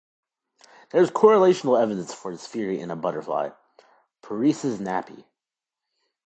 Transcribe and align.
There 0.89 1.01
is 1.03 1.11
correlational 1.11 1.79
evidence 1.79 2.11
for 2.11 2.31
this 2.31 2.47
theory 2.47 2.79
in 2.79 2.89
a 2.89 2.95
butterfly, 2.95 3.51
"Pieris 4.23 4.77
napi". 4.79 5.25